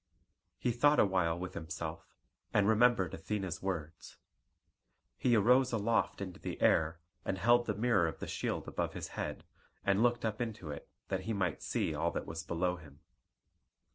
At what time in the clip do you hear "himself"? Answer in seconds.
1.53-2.15